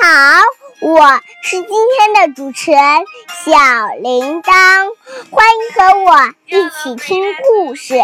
[0.00, 0.42] 好，
[0.80, 2.80] 我是今天的主持人
[3.44, 3.52] 小
[4.00, 4.88] 铃铛，
[5.30, 6.16] 欢迎和我
[6.46, 7.96] 一起听故事。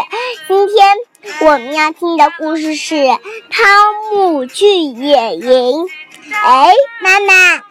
[0.47, 0.95] 今天
[1.41, 2.93] 我们要听的故事是
[3.49, 5.87] 《汤姆去野营》。
[6.31, 7.63] 哎，妈妈，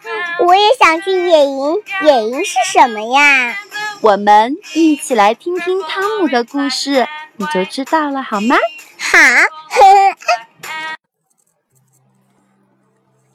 [0.45, 1.81] 我也想去野营。
[2.03, 3.57] 野营是什么呀？
[4.01, 7.07] 我们一起来听听汤姆的故事，
[7.37, 8.57] 你就知道了，好吗？
[8.99, 9.17] 好。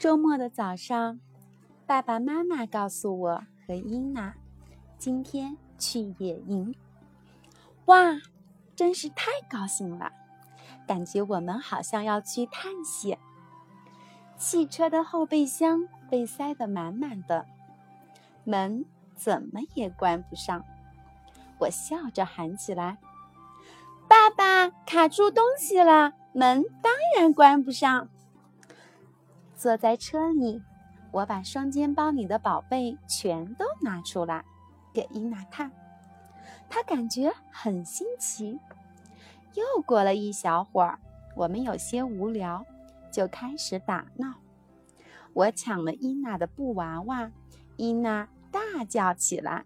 [0.05, 1.19] 周末的早上，
[1.87, 4.35] 爸爸妈妈告诉我和伊娜
[4.99, 6.75] 今天去野营。
[7.87, 8.21] 哇，
[8.77, 10.13] 真是太高兴了！
[10.87, 13.19] 感觉我们好像要去探险。
[14.37, 17.47] 汽车的后备箱被塞得满满的，
[18.45, 20.63] 门怎么也关不上。
[21.61, 22.99] 我笑着喊起来
[24.07, 28.11] ：“爸爸，卡住东西了，门当然关不上。”
[29.65, 30.63] 坐在车里，
[31.11, 34.45] 我把双肩包里的宝贝全都拿出来
[34.93, 35.73] 给伊娜看，
[36.69, 38.61] 她感觉很新奇。
[39.55, 40.99] 又过了一小会儿，
[41.35, 42.67] 我们有些无聊，
[43.11, 44.35] 就开始打闹。
[45.33, 47.31] 我抢了伊娜的布娃娃，
[47.79, 49.65] 伊娜大叫起来：“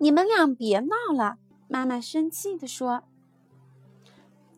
[0.00, 1.36] 你们俩别闹了！”
[1.68, 3.02] 妈妈生气地说：“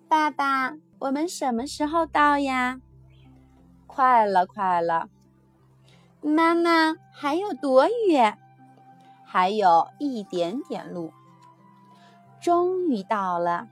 [0.06, 2.80] 爸爸，我们什么时候到呀？”
[4.00, 5.10] 快了，快了，
[6.22, 8.38] 妈妈，还有多远？
[9.26, 11.12] 还有一点点路。
[12.40, 13.68] 终于到了，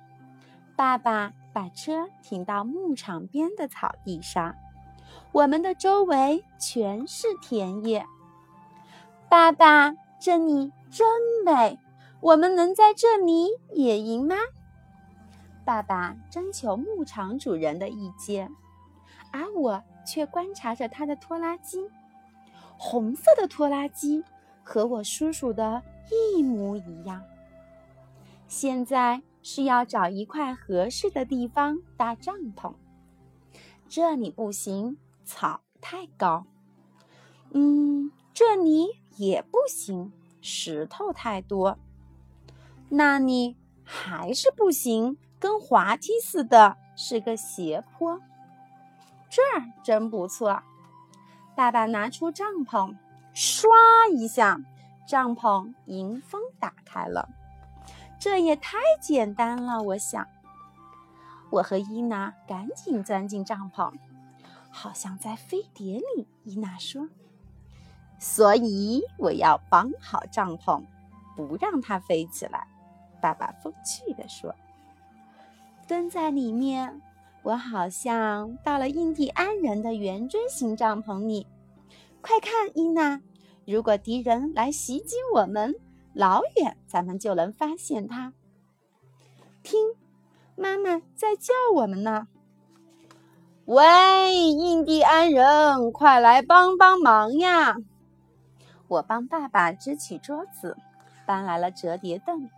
[0.76, 4.54] 爸爸把车停到牧场边的草地上，
[5.32, 8.04] 我们的周围全是田野。
[9.30, 11.06] 爸爸，这里真
[11.46, 11.78] 美，
[12.20, 14.36] 我们能在这里野营吗？
[15.64, 18.50] 爸爸征求牧场主人的意见，
[19.32, 19.82] 而我。
[20.08, 21.90] 却观察着他的拖拉机，
[22.78, 24.24] 红色的拖拉机
[24.64, 27.22] 和我叔叔的一模一样。
[28.46, 32.72] 现在是要找一块合适的地方搭帐篷。
[33.86, 34.96] 这里不行，
[35.26, 36.46] 草太高。
[37.50, 40.10] 嗯，这里也不行，
[40.40, 41.78] 石头太多。
[42.88, 48.18] 那里还是不行，跟滑梯似的，是个斜坡。
[49.30, 50.62] 这儿真不错，
[51.54, 52.96] 爸爸拿出帐篷，
[53.34, 53.68] 唰
[54.12, 54.58] 一下，
[55.06, 57.28] 帐篷迎风打开了。
[58.18, 60.26] 这也太简单了，我想。
[61.50, 63.92] 我和伊娜赶紧钻进帐篷，
[64.70, 66.26] 好像在飞碟里。
[66.44, 67.08] 伊娜说
[68.18, 70.82] ：“所以我要绑好帐篷，
[71.36, 72.66] 不让它飞起来。”
[73.20, 74.54] 爸爸风趣地说
[75.88, 77.00] ：“蹲在里面。”
[77.48, 81.46] 我好像到了印第安人的圆锥形帐篷里，
[82.20, 83.22] 快看，伊娜！
[83.64, 85.74] 如果敌人来袭击我们，
[86.12, 88.34] 老远咱们就能发现他。
[89.62, 89.80] 听，
[90.56, 92.28] 妈妈在叫我们呢！
[93.64, 97.76] 喂，印第安人，快来帮帮忙呀！
[98.88, 100.76] 我帮爸爸支起桌子，
[101.24, 102.50] 搬来了折叠凳。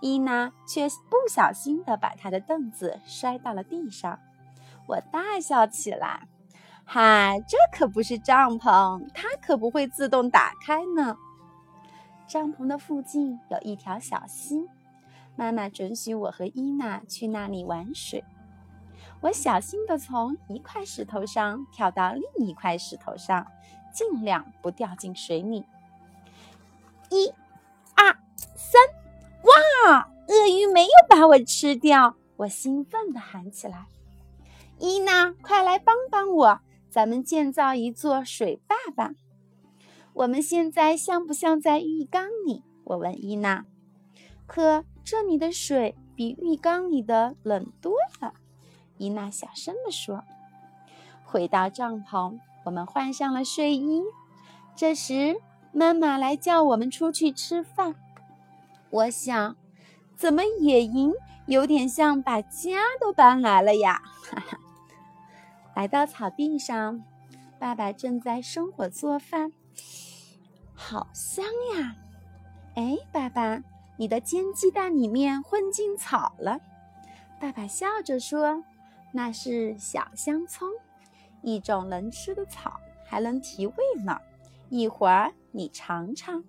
[0.00, 4.18] 伊娜却不小心地把她的凳子摔到了地上，
[4.86, 6.26] 我大笑起来。
[6.84, 11.16] 嗨，这可不是帐篷，它可不会自动打开呢。
[12.26, 14.68] 帐篷的附近有一条小溪，
[15.36, 18.24] 妈妈准许我和伊娜去那里玩水。
[19.20, 23.46] 我小心地从一块石头上跳到另一块石头上，
[23.92, 25.64] 尽量不掉进水里。
[27.10, 27.32] 一、
[29.60, 30.08] 啊！
[30.28, 33.86] 鳄鱼没有把我吃掉，我兴奋地喊起来
[34.78, 39.12] ：“伊娜，快来帮帮我，咱们建造一座水坝吧！”
[40.14, 42.62] 我们现在像不像在浴缸里？
[42.84, 43.64] 我问伊娜。
[44.46, 48.34] 可这里的水比浴缸里的冷多了，
[48.98, 50.22] 伊娜小声地说。
[51.24, 54.02] 回到帐篷，我们换上了睡衣。
[54.76, 55.40] 这时，
[55.72, 57.94] 妈妈来叫我们出去吃饭。
[58.90, 59.56] 我想。
[60.16, 61.14] 怎么野营
[61.46, 64.02] 有点像把家都搬来了呀？
[64.30, 64.58] 哈哈！
[65.74, 67.02] 来到草地上，
[67.58, 69.50] 爸爸正在生火做饭，
[70.74, 71.42] 好香
[71.74, 71.96] 呀！
[72.74, 73.62] 哎，爸爸，
[73.96, 76.60] 你的煎鸡蛋里面混进草了。
[77.40, 78.62] 爸爸笑着说
[79.14, 80.68] ：“那是小香葱，
[81.40, 84.20] 一种能吃的草，还能提味呢。
[84.68, 86.44] 一会儿你尝尝。”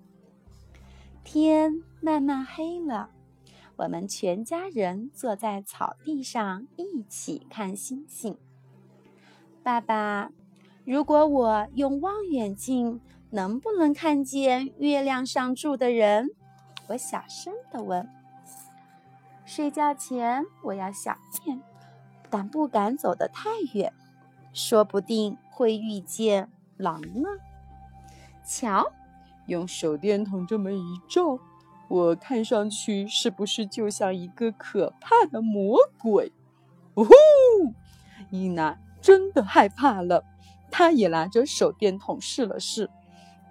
[1.24, 3.10] 天慢慢黑了。
[3.78, 8.38] 我们全家人坐在草地上一起看星星。
[9.64, 10.32] 爸爸，
[10.86, 16.30] 如果我用望远镜，能不能看见月亮上住的人？
[16.88, 18.08] 我小声地问。
[19.46, 21.62] 睡觉前我要小便，
[22.30, 23.92] 但不敢走得太远，
[24.54, 27.30] 说不定会遇见狼呢。
[28.46, 28.92] 瞧，
[29.48, 31.40] 用手电筒这么一照，
[31.88, 36.32] 我看上去是不是就像一个可怕的魔鬼？
[36.96, 37.12] 呜呼！
[38.30, 40.24] 伊娜真的害怕了，
[40.70, 42.90] 她也拿着手电筒试了试，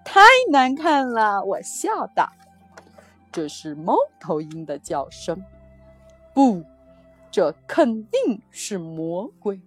[0.05, 0.21] 太
[0.51, 1.43] 难看了。
[1.45, 2.31] 我笑道
[3.33, 5.43] ：“这是猫头鹰的叫声。”
[6.33, 6.65] 不，
[7.31, 9.61] 这肯定是魔鬼。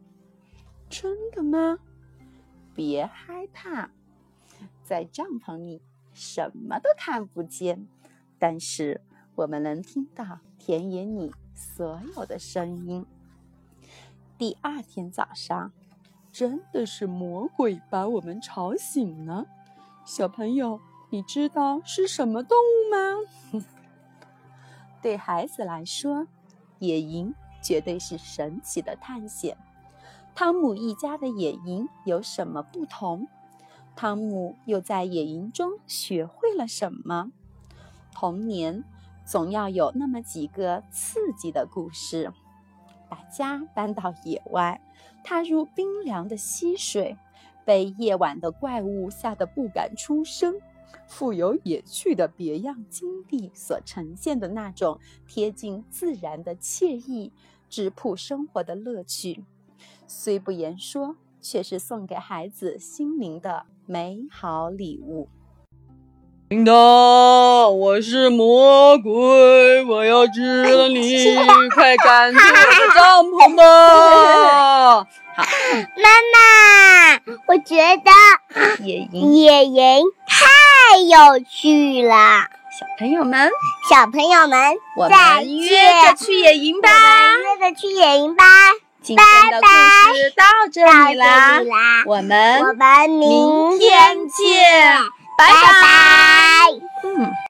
[0.89, 1.77] 真的吗？
[2.73, 3.89] 别害怕，
[4.83, 5.81] 在帐篷里
[6.13, 7.87] 什么都看不见，
[8.39, 9.01] 但是
[9.35, 13.05] 我们能听到田野里所有的声音。
[14.37, 15.71] 第二天早上，
[16.31, 19.45] 真的是魔鬼把我们吵醒了。
[20.05, 20.79] 小朋友，
[21.09, 23.63] 你知道是什么动物吗？
[25.01, 26.27] 对孩子来说。
[26.79, 29.57] 野营绝对是神奇的探险。
[30.35, 33.25] 汤姆一家的野营有什么不同？
[33.95, 37.31] 汤姆又在野营中学会了什么？
[38.11, 38.83] 童年
[39.25, 42.31] 总要有那么几个刺激的故事。
[43.09, 44.81] 把家搬到野外，
[45.23, 47.15] 踏入冰凉的溪水，
[47.63, 50.55] 被夜晚的怪物吓得不敢出声。
[51.07, 57.31] 富有野趣的别样经历所呈现的那种贴近自然的惬意，
[57.69, 59.43] 质朴生活的乐趣，
[60.07, 65.27] 虽不言说，却是送给孩子心灵的美好礼物。
[66.49, 66.73] 叮当，
[67.77, 71.35] 我是魔鬼，我要吃了你！
[71.73, 73.63] 快赶出我的帐篷吧！
[75.35, 75.43] 好，
[75.97, 82.15] 妈妈，我觉得野营野营太有趣了。
[82.79, 83.49] 小朋友们，
[83.89, 85.69] 小朋友们，我们约
[86.07, 86.89] 着去野营吧！
[87.59, 88.45] 约着去野营吧！
[89.03, 89.67] 今天的故
[90.15, 91.59] 事到这里啦，
[92.05, 94.97] 我们我们明天见，
[95.37, 96.71] 拜拜。
[97.03, 97.33] 嗯。